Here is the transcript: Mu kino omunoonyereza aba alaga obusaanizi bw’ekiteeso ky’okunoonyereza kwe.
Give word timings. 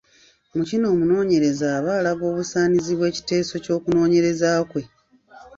Mu 0.55 0.63
kino 0.69 0.85
omunoonyereza 0.93 1.65
aba 1.77 1.91
alaga 1.99 2.23
obusaanizi 2.31 2.91
bw’ekiteeso 2.95 3.55
ky’okunoonyereza 3.63 4.49
kwe. 4.69 4.81